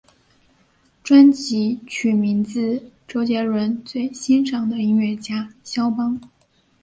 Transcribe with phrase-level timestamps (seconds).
[1.03, 6.19] 专辑取名自周杰伦最欣赏的音乐家萧邦。